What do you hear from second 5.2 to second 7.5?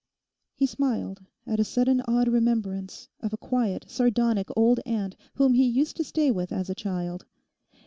whom he used to stay with as a child.